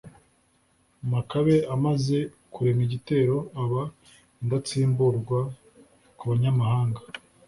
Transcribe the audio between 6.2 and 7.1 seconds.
banyamahanga